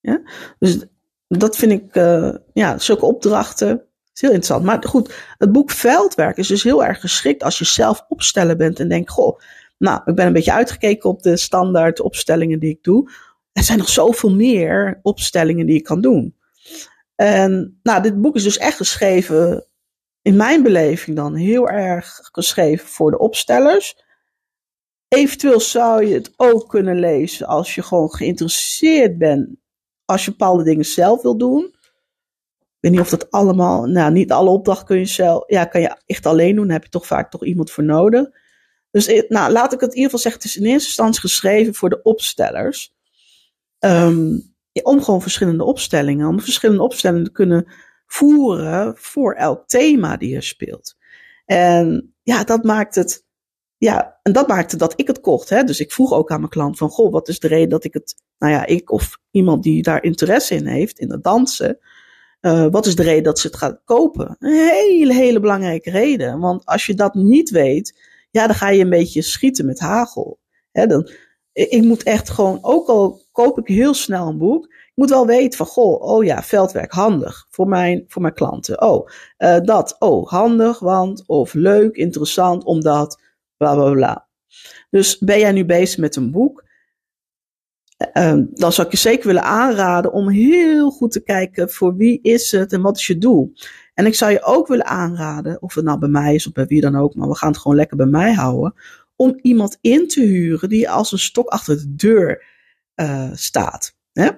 Ja? 0.01 0.23
Dus 0.59 0.85
dat 1.29 1.57
vind 1.57 1.73
ik, 1.73 1.97
uh, 1.97 2.35
ja, 2.53 2.79
zulke 2.79 3.05
opdrachten 3.05 3.87
is 4.15 4.21
heel 4.21 4.31
interessant. 4.31 4.65
Maar 4.65 4.85
goed, 4.85 5.15
het 5.39 5.53
boek 5.53 5.71
Veldwerk 5.71 6.37
is 6.37 6.49
dus 6.49 6.63
heel 6.63 6.85
erg 6.85 7.01
geschikt 7.01 7.43
als 7.43 7.59
je 7.59 7.65
zelf 7.65 8.05
opstellen 8.09 8.57
bent 8.57 8.81
en 8.81 8.89
denkt, 8.89 9.11
goh, 9.11 9.39
nou, 9.83 10.01
ik 10.05 10.15
ben 10.15 10.27
een 10.27 10.33
beetje 10.33 10.53
uitgekeken 10.53 11.11
op 11.11 11.23
de 11.23 11.37
standaard 11.37 12.01
opstellingen 12.01 12.59
die 12.59 12.71
ik 12.71 12.83
doe. 12.83 13.11
Er 13.53 13.63
zijn 13.63 13.79
nog 13.79 13.89
zoveel 13.89 14.35
meer 14.35 14.99
opstellingen 15.03 15.67
die 15.67 15.77
ik 15.77 15.85
kan 15.85 16.01
doen. 16.01 16.37
En 17.15 17.81
nou, 17.83 18.03
dit 18.03 18.21
boek 18.21 18.37
is 18.37 18.43
dus 18.43 18.59
echt 18.59 18.77
geschreven, 18.77 19.67
in 20.23 20.37
mijn 20.37 20.63
beleving 20.63 21.17
dan, 21.17 21.35
heel 21.35 21.69
erg 21.69 22.21
geschreven 22.33 22.89
voor 22.89 23.11
de 23.11 23.19
opstellers. 23.19 24.05
Eventueel 25.09 25.61
zou 25.61 26.07
je 26.07 26.15
het 26.15 26.33
ook 26.37 26.69
kunnen 26.69 26.99
lezen 26.99 27.47
als 27.47 27.75
je 27.75 27.83
gewoon 27.83 28.11
geïnteresseerd 28.11 29.19
bent. 29.19 29.49
Als 30.05 30.25
je 30.25 30.31
bepaalde 30.31 30.65
dingen 30.65 30.85
zelf 30.85 31.23
wil 31.23 31.37
doen. 31.37 31.65
Ik 32.61 32.79
weet 32.81 32.93
niet 32.93 33.01
of 33.01 33.11
dat 33.11 33.31
allemaal, 33.31 33.85
nou 33.85 34.13
niet 34.13 34.33
alle 34.33 34.51
opdrachten 34.51 34.87
kun 34.87 34.99
je 34.99 35.05
zelf, 35.05 35.45
ja 35.47 35.65
kan 35.65 35.81
je 35.81 35.97
echt 36.07 36.27
alleen 36.27 36.57
doen. 36.57 36.65
Daar 36.65 36.75
heb 36.75 36.85
je 36.85 36.91
toch 36.91 37.07
vaak 37.07 37.31
toch 37.31 37.45
iemand 37.45 37.71
voor 37.71 37.85
nodig. 37.85 38.41
Dus 38.93 39.07
eh, 39.07 39.29
nou, 39.29 39.53
laat 39.53 39.73
ik 39.73 39.81
het 39.81 39.91
in 39.91 39.97
ieder 39.97 40.11
geval 40.11 40.19
zeggen, 40.19 40.41
het 40.43 40.51
is 40.51 40.57
in 40.57 40.67
eerste 40.67 40.89
instantie 40.89 41.21
geschreven 41.21 41.75
voor 41.75 41.91
de 41.91 42.03
opstellers. 42.03 42.95
Um, 43.79 44.55
om 44.83 45.03
gewoon 45.03 45.23
verschillende 45.23 45.65
opstellingen, 45.65 46.29
om 46.29 46.41
verschillende 46.41 46.83
opstellingen 46.83 47.25
te 47.25 47.33
kunnen 47.33 47.67
voeren 48.07 48.97
voor 48.97 49.35
elk 49.35 49.69
thema 49.69 50.17
die 50.17 50.37
er 50.37 50.43
speelt. 50.43 50.97
En 51.45 52.15
ja, 52.23 52.45
dat 52.45 52.65
maakt 52.65 52.95
het 52.95 53.25
ja, 53.83 54.19
en 54.23 54.33
dat 54.33 54.49
maakte 54.49 54.77
dat 54.77 54.93
ik 54.97 55.07
het 55.07 55.21
kocht. 55.21 55.49
Hè? 55.49 55.65
Dus 55.65 55.81
ik 55.81 55.93
vroeg 55.93 56.13
ook 56.13 56.31
aan 56.31 56.39
mijn 56.39 56.51
klant 56.51 56.79
van, 56.79 56.89
goh, 56.89 57.13
wat 57.13 57.29
is 57.29 57.39
de 57.39 57.49
reden 57.49 57.69
dat 57.69 57.85
ik 57.85 57.95
het, 57.95 58.15
nou 58.39 58.53
ja, 58.53 58.67
ik 58.67 58.91
of 58.91 59.19
iemand 59.31 59.63
die 59.63 59.83
daar 59.83 60.03
interesse 60.03 60.55
in 60.55 60.67
heeft, 60.67 60.99
in 60.99 61.11
het 61.11 61.23
dansen, 61.23 61.79
uh, 62.41 62.67
wat 62.71 62.87
is 62.87 62.97
de 62.97 63.03
reden 63.03 63.23
dat 63.23 63.39
ze 63.39 63.47
het 63.47 63.57
gaat 63.57 63.81
kopen? 63.85 64.37
Een 64.39 64.53
hele, 64.53 65.15
hele 65.15 65.41
belangrijke 65.41 65.91
reden. 65.91 66.39
Want 66.39 66.65
als 66.65 66.87
je 66.87 66.95
dat 66.95 67.15
niet 67.15 67.51
weet, 67.51 68.01
ja, 68.33 68.47
dan 68.47 68.57
ga 68.57 68.69
je 68.69 68.83
een 68.83 68.91
beetje 68.91 69.23
schieten 69.23 69.67
met 69.67 69.79
hagel. 69.79 70.41
Dan, 70.73 71.11
ik 71.53 71.83
moet 71.83 72.03
echt 72.03 72.31
gewoon, 72.31 72.59
ook 72.63 72.89
al 72.89 73.23
koop 73.33 73.59
ik 73.59 73.67
heel 73.67 73.95
snel 73.95 74.29
een 74.29 74.39
boek, 74.39 74.65
ik 74.65 74.93
moet 74.95 75.11
wel 75.11 75.27
weten 75.27 75.57
van, 75.59 75.67
goh, 75.67 76.03
oh 76.03 76.25
ja, 76.25 76.43
veldwerk, 76.43 76.93
handig 76.93 77.47
voor 77.51 77.69
mijn, 77.69 78.05
voor 78.09 78.23
mijn 78.23 78.35
klanten. 78.35 78.83
Oh, 78.83 79.09
uh, 79.39 79.61
dat, 79.61 79.97
oh, 79.99 80.29
handig, 80.29 80.79
want, 80.79 81.27
of 81.27 81.55
leuk, 81.55 81.97
interessant, 81.97 82.65
omdat, 82.65 83.21
bla 83.57 83.75
bla 83.75 83.91
bla. 83.91 84.29
Dus 84.91 85.19
ben 85.19 85.39
jij 85.39 85.53
nu 85.53 85.65
bezig 85.65 85.99
met 85.99 86.17
een 86.17 86.31
boek? 86.31 86.65
Uh, 88.13 88.41
dan 88.51 88.73
zou 88.73 88.87
ik 88.87 88.93
je 88.93 88.99
zeker 88.99 89.27
willen 89.27 89.43
aanraden 89.43 90.13
om 90.13 90.29
heel 90.29 90.91
goed 90.91 91.13
te 91.13 91.23
kijken 91.23 91.71
voor 91.71 91.97
wie 91.97 92.19
is 92.23 92.51
het 92.51 92.73
en 92.73 92.83
wat 92.83 92.97
is 92.97 93.07
je 93.07 93.19
doel. 93.19 93.53
En 93.95 94.07
ik 94.07 94.15
zou 94.15 94.33
je 94.33 94.43
ook 94.43 94.67
willen 94.67 94.87
aanraden, 94.87 95.63
of 95.63 95.75
het 95.75 95.85
nou 95.85 95.99
bij 95.99 96.09
mij 96.09 96.35
is 96.35 96.47
of 96.47 96.53
bij 96.53 96.67
wie 96.67 96.81
dan 96.81 96.97
ook, 96.97 97.15
maar 97.15 97.29
we 97.29 97.35
gaan 97.35 97.51
het 97.51 97.61
gewoon 97.61 97.77
lekker 97.77 97.97
bij 97.97 98.07
mij 98.07 98.33
houden, 98.33 98.75
om 99.17 99.39
iemand 99.43 99.79
in 99.81 100.09
te 100.09 100.21
huren 100.21 100.69
die 100.69 100.91
als 100.91 101.13
een 101.13 101.19
stok 101.19 101.49
achter 101.49 101.77
de 101.77 101.95
deur 101.95 102.45
uh, 102.97 103.31
staat. 103.33 103.97
Hè? 104.13 104.31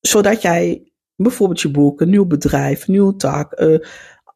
Zodat 0.00 0.42
jij 0.42 0.92
bijvoorbeeld 1.16 1.60
je 1.60 1.70
boek, 1.70 2.00
een 2.00 2.10
nieuw 2.10 2.26
bedrijf, 2.26 2.86
een 2.86 2.92
nieuw 2.92 3.16
tak, 3.16 3.60
uh, 3.60 3.78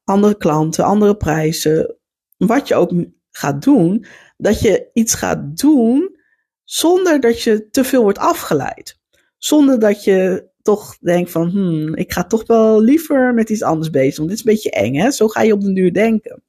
andere 0.05 0.37
klanten, 0.37 0.85
andere 0.85 1.17
prijzen, 1.17 1.97
wat 2.37 2.69
je 2.69 2.75
ook 2.75 2.93
gaat 3.31 3.63
doen, 3.63 4.05
dat 4.37 4.61
je 4.61 4.91
iets 4.93 5.15
gaat 5.15 5.59
doen 5.59 6.19
zonder 6.65 7.21
dat 7.21 7.43
je 7.43 7.71
te 7.71 7.85
veel 7.85 8.03
wordt 8.03 8.19
afgeleid. 8.19 8.99
Zonder 9.39 9.79
dat 9.79 10.05
je 10.05 10.50
toch 10.63 10.99
denkt 10.99 11.31
van, 11.31 11.49
hmm, 11.49 11.95
ik 11.95 12.13
ga 12.13 12.25
toch 12.25 12.47
wel 12.47 12.81
liever 12.81 13.35
met 13.35 13.51
iets 13.51 13.63
anders 13.63 13.91
bezig, 13.91 14.17
want 14.17 14.29
dit 14.29 14.39
is 14.39 14.45
een 14.45 14.53
beetje 14.53 14.71
eng, 14.71 14.95
hè? 14.95 15.11
Zo 15.11 15.29
ga 15.29 15.43
je 15.43 15.53
op 15.53 15.61
den 15.61 15.75
duur 15.75 15.93
denken. 15.93 16.43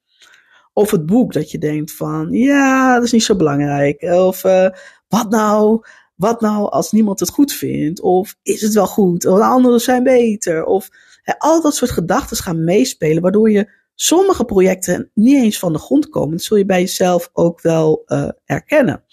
Of 0.73 0.91
het 0.91 1.05
boek 1.05 1.33
dat 1.33 1.51
je 1.51 1.57
denkt 1.57 1.91
van, 1.91 2.31
ja, 2.31 2.95
dat 2.95 3.03
is 3.03 3.11
niet 3.11 3.23
zo 3.23 3.35
belangrijk. 3.35 4.01
Of 4.01 4.43
uh, 4.43 4.69
wat 5.07 5.29
nou, 5.29 5.85
wat 6.15 6.41
nou 6.41 6.69
als 6.69 6.91
niemand 6.91 7.19
het 7.19 7.29
goed 7.29 7.53
vindt? 7.53 8.01
Of 8.01 8.35
is 8.43 8.61
het 8.61 8.73
wel 8.73 8.87
goed? 8.87 9.25
Of 9.25 9.37
de 9.37 9.45
anderen 9.45 9.79
zijn 9.79 10.03
beter? 10.03 10.65
Of 10.65 10.89
hè, 11.21 11.33
al 11.37 11.61
dat 11.61 11.75
soort 11.75 11.91
gedachten 11.91 12.37
gaan 12.37 12.63
meespelen, 12.63 13.21
waardoor 13.21 13.51
je 13.51 13.71
sommige 13.95 14.45
projecten 14.45 15.11
niet 15.13 15.43
eens 15.43 15.59
van 15.59 15.73
de 15.73 15.79
grond 15.79 16.09
komen. 16.09 16.31
Dat 16.31 16.41
zul 16.41 16.57
je 16.57 16.65
bij 16.65 16.79
jezelf 16.79 17.29
ook 17.33 17.61
wel 17.61 18.03
uh, 18.05 18.29
erkennen. 18.45 19.03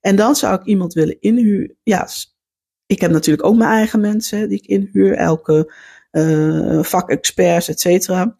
En 0.00 0.16
dan 0.16 0.36
zou 0.36 0.54
ik 0.54 0.64
iemand 0.64 0.92
willen 0.92 1.20
inhuren. 1.20 1.76
Ja, 1.82 2.08
ik 2.86 3.00
heb 3.00 3.10
natuurlijk 3.10 3.46
ook 3.46 3.56
mijn 3.56 3.70
eigen 3.70 4.00
mensen 4.00 4.48
die 4.48 4.58
ik 4.58 4.66
inhuur, 4.66 5.14
elke 5.14 5.74
uh, 6.12 6.82
vakexperts, 6.82 7.68
et 7.68 7.80
cetera. 7.80 8.38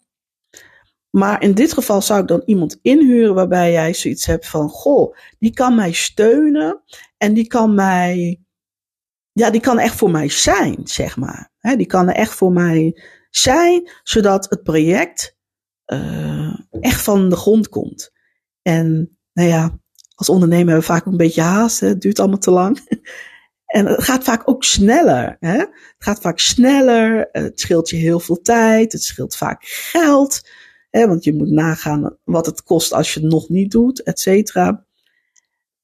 Maar 1.10 1.42
in 1.42 1.54
dit 1.54 1.72
geval 1.72 2.02
zou 2.02 2.20
ik 2.20 2.28
dan 2.28 2.42
iemand 2.44 2.78
inhuren 2.82 3.34
waarbij 3.34 3.72
jij 3.72 3.94
zoiets 3.94 4.26
hebt 4.26 4.48
van, 4.48 4.68
goh, 4.68 5.16
die 5.38 5.52
kan 5.52 5.74
mij 5.74 5.92
steunen 5.92 6.82
en 7.16 7.34
die 7.34 7.46
kan 7.46 7.74
mij, 7.74 8.40
ja, 9.32 9.50
die 9.50 9.60
kan 9.60 9.78
echt 9.78 9.94
voor 9.94 10.10
mij 10.10 10.28
zijn, 10.28 10.78
zeg 10.84 11.16
maar. 11.16 11.54
Die 11.60 11.86
kan 11.86 12.08
er 12.08 12.14
echt 12.14 12.34
voor 12.34 12.52
mij 12.52 13.02
zijn, 13.30 13.90
zodat 14.02 14.46
het 14.50 14.62
project 14.62 15.36
uh, 15.86 16.58
echt 16.70 17.02
van 17.02 17.28
de 17.28 17.36
grond 17.36 17.68
komt. 17.68 18.12
En 18.62 19.18
nou 19.32 19.48
ja, 19.48 19.78
als 20.14 20.28
ondernemer 20.28 20.66
hebben 20.72 20.86
we 20.86 20.92
vaak 20.92 21.06
een 21.06 21.16
beetje 21.16 21.42
haast. 21.42 21.80
Het 21.80 22.00
duurt 22.00 22.18
allemaal 22.18 22.38
te 22.38 22.50
lang. 22.50 22.78
En 23.76 23.86
het 23.86 24.02
gaat 24.02 24.24
vaak 24.24 24.42
ook 24.44 24.64
sneller. 24.64 25.36
Hè? 25.40 25.58
Het 25.58 25.94
gaat 25.98 26.20
vaak 26.20 26.38
sneller. 26.38 27.28
Het 27.32 27.60
scheelt 27.60 27.90
je 27.90 27.96
heel 27.96 28.20
veel 28.20 28.40
tijd. 28.40 28.92
Het 28.92 29.02
scheelt 29.02 29.36
vaak 29.36 29.64
geld. 29.64 30.48
Hè? 30.90 31.06
Want 31.06 31.24
je 31.24 31.34
moet 31.34 31.50
nagaan 31.50 32.16
wat 32.24 32.46
het 32.46 32.62
kost 32.62 32.92
als 32.92 33.14
je 33.14 33.20
het 33.20 33.28
nog 33.28 33.48
niet 33.48 33.70
doet, 33.70 34.02
et 34.02 34.20
cetera. 34.20 34.84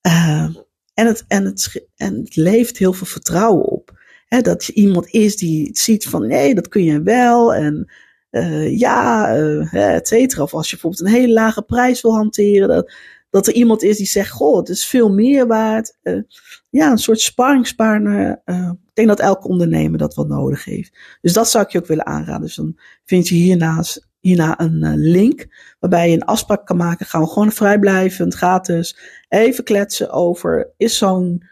Uh, 0.07 0.49
en, 0.95 1.07
het, 1.07 1.25
en, 1.29 1.45
het, 1.45 1.87
en 1.97 2.15
het 2.17 2.37
leeft 2.37 2.79
heel 2.79 2.93
veel 2.93 3.07
vertrouwen 3.07 3.65
op. 3.65 4.01
Hè? 4.27 4.41
Dat 4.41 4.65
je 4.65 4.73
iemand 4.73 5.07
is 5.07 5.37
die 5.37 5.71
ziet 5.73 6.05
van 6.05 6.27
nee, 6.27 6.55
dat 6.55 6.69
kun 6.69 6.85
je 6.85 7.03
wel. 7.03 7.55
En 7.55 7.93
uh, 8.31 8.79
ja, 8.79 9.37
uh, 9.37 9.95
et 9.95 10.09
cetera. 10.09 10.43
Of 10.43 10.55
als 10.55 10.71
je 10.71 10.73
bijvoorbeeld 10.73 11.03
een 11.03 11.21
hele 11.21 11.33
lage 11.33 11.63
prijs 11.63 12.01
wil 12.01 12.15
hanteren. 12.15 12.69
Dat, 12.69 12.93
dat 13.33 13.47
er 13.47 13.53
iemand 13.53 13.83
is 13.83 13.97
die 13.97 14.07
zegt, 14.07 14.31
goh, 14.31 14.57
het 14.57 14.69
is 14.69 14.87
veel 14.87 15.11
meer 15.12 15.47
waard. 15.47 15.99
Uh, 16.03 16.23
ja, 16.71 16.91
een 16.91 16.99
soort 16.99 17.21
sparringspartner. 17.21 18.43
Uh, 18.45 18.71
ik 18.85 18.95
denk 18.95 19.09
dat 19.09 19.21
elke 19.21 19.49
ondernemer 19.49 19.99
dat 19.99 20.15
wel 20.15 20.25
nodig 20.25 20.65
heeft. 20.65 20.99
Dus 21.21 21.33
dat 21.33 21.51
zou 21.51 21.65
ik 21.65 21.71
je 21.71 21.79
ook 21.79 21.87
willen 21.87 22.07
aanraden. 22.07 22.41
Dus 22.41 22.55
dan 22.55 22.79
vind 23.05 23.29
je 23.29 23.35
hiernaast, 23.35 24.09
hierna 24.21 24.61
een 24.61 24.85
uh, 24.85 24.93
link 24.95 25.47
waarbij 25.81 26.11
je 26.11 26.15
een 26.15 26.25
afspraak 26.25 26.67
kan 26.67 26.77
maken. 26.77 27.07
Gaan 27.07 27.21
we 27.21 27.29
gewoon 27.29 27.53
vrijblijvend, 27.53 28.35
gratis, 28.35 28.99
even 29.29 29.65
kletsen 29.65 30.11
over, 30.11 30.73
is 30.77 30.99
zo'n 30.99 31.43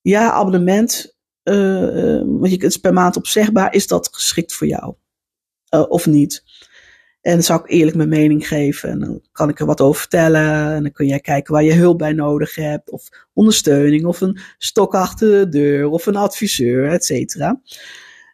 ja, 0.00 0.30
abonnement, 0.30 1.16
want 1.42 2.50
je 2.50 2.56
is 2.56 2.76
per 2.76 2.92
maand 2.92 3.16
opzegbaar, 3.16 3.74
is 3.74 3.86
dat 3.86 4.08
geschikt 4.12 4.52
voor 4.52 4.66
jou? 4.66 4.94
of 5.88 6.06
niet? 6.06 6.43
En 7.24 7.32
dan 7.32 7.42
zou 7.42 7.60
ik 7.60 7.70
eerlijk 7.70 7.96
mijn 7.96 8.08
mening 8.08 8.48
geven. 8.48 8.90
En 8.90 8.98
dan 8.98 9.20
kan 9.32 9.48
ik 9.48 9.60
er 9.60 9.66
wat 9.66 9.80
over 9.80 10.00
vertellen. 10.00 10.72
En 10.74 10.82
dan 10.82 10.92
kun 10.92 11.06
jij 11.06 11.20
kijken 11.20 11.52
waar 11.52 11.62
je 11.62 11.72
hulp 11.72 11.98
bij 11.98 12.12
nodig 12.12 12.54
hebt. 12.54 12.90
Of 12.90 13.08
ondersteuning. 13.32 14.04
Of 14.04 14.20
een 14.20 14.38
stok 14.58 14.94
achter 14.94 15.28
de 15.28 15.48
deur. 15.48 15.88
Of 15.88 16.06
een 16.06 16.16
adviseur, 16.16 16.90
et 16.90 17.04
cetera. 17.04 17.60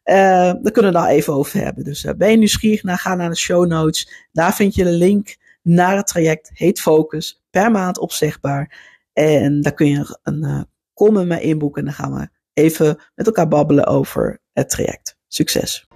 Uh, 0.05 0.15
daar 0.63 0.73
kunnen 0.73 0.93
we 0.93 0.99
daar 0.99 1.09
even 1.09 1.33
over 1.33 1.61
hebben. 1.63 1.85
Dus 1.85 2.05
uh, 2.05 2.13
ben 2.17 2.31
je 2.31 2.37
nieuwsgierig 2.37 2.83
naar, 2.83 2.99
ga 2.99 3.15
naar 3.15 3.31
de 3.31 3.37
show 3.37 3.67
notes. 3.67 4.29
Daar 4.33 4.55
vind 4.55 4.75
je 4.75 4.85
de 4.85 4.91
link 4.91 5.37
naar 5.63 5.97
het 5.97 6.07
traject. 6.07 6.51
Heet 6.55 6.81
Focus. 6.81 7.43
Per 7.51 7.71
maand 7.71 7.99
opzegbaar. 7.99 8.79
En 9.13 9.61
daar 9.61 9.75
kun 9.75 9.87
je 9.87 10.19
een 10.23 10.45
uh, 10.45 10.61
call 10.95 11.11
met 11.11 11.27
mij 11.27 11.41
inboeken. 11.41 11.81
En 11.81 11.87
dan 11.87 11.95
gaan 11.95 12.15
we 12.15 12.29
even 12.53 13.01
met 13.15 13.27
elkaar 13.27 13.49
babbelen 13.49 13.87
over 13.87 14.41
het 14.53 14.71
traject. 14.71 15.19
Succes! 15.29 15.89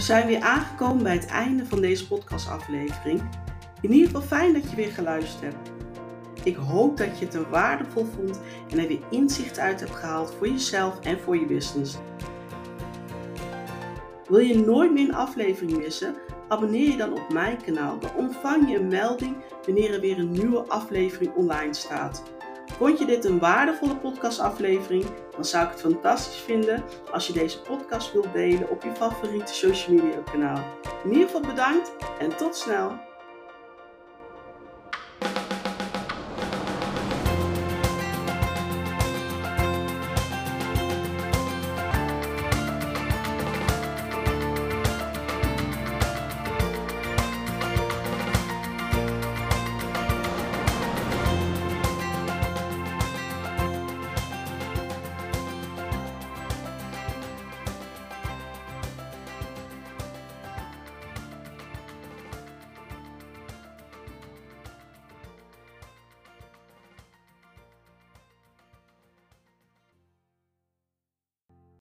We 0.00 0.06
zijn 0.06 0.26
weer 0.26 0.40
aangekomen 0.40 1.02
bij 1.02 1.12
het 1.12 1.26
einde 1.26 1.66
van 1.66 1.80
deze 1.80 2.06
podcastaflevering. 2.06 3.22
In 3.80 3.92
ieder 3.92 4.06
geval 4.06 4.22
fijn 4.22 4.52
dat 4.52 4.70
je 4.70 4.76
weer 4.76 4.92
geluisterd 4.92 5.42
hebt. 5.42 5.70
Ik 6.42 6.56
hoop 6.56 6.96
dat 6.96 7.18
je 7.18 7.24
het 7.24 7.34
er 7.34 7.50
waardevol 7.50 8.06
vond 8.16 8.40
en 8.70 8.78
er 8.78 8.88
weer 8.88 9.00
inzicht 9.10 9.58
uit 9.58 9.80
hebt 9.80 9.94
gehaald 9.94 10.34
voor 10.38 10.48
jezelf 10.48 11.00
en 11.00 11.20
voor 11.20 11.36
je 11.36 11.46
business. 11.46 11.96
Wil 14.28 14.38
je 14.38 14.58
nooit 14.58 14.92
meer 14.92 15.08
een 15.08 15.14
aflevering 15.14 15.76
missen? 15.76 16.14
Abonneer 16.48 16.90
je 16.90 16.96
dan 16.96 17.12
op 17.12 17.32
mijn 17.32 17.62
kanaal. 17.64 17.98
Dan 17.98 18.14
ontvang 18.16 18.70
je 18.70 18.78
een 18.78 18.88
melding 18.88 19.36
wanneer 19.66 19.94
er 19.94 20.00
weer 20.00 20.18
een 20.18 20.30
nieuwe 20.30 20.64
aflevering 20.68 21.34
online 21.34 21.74
staat. 21.74 22.22
Vond 22.80 22.98
je 22.98 23.04
dit 23.04 23.24
een 23.24 23.38
waardevolle 23.38 23.96
podcastaflevering? 23.96 25.04
Dan 25.34 25.44
zou 25.44 25.64
ik 25.64 25.70
het 25.70 25.80
fantastisch 25.80 26.40
vinden 26.40 26.84
als 27.10 27.26
je 27.26 27.32
deze 27.32 27.60
podcast 27.60 28.12
wilt 28.12 28.32
delen 28.32 28.70
op 28.70 28.82
je 28.82 28.94
favoriete 28.94 29.54
social 29.54 29.96
media 29.96 30.22
kanaal. 30.32 30.64
In 31.04 31.12
ieder 31.12 31.26
geval 31.26 31.40
bedankt 31.40 31.92
en 32.18 32.36
tot 32.36 32.56
snel! 32.56 33.09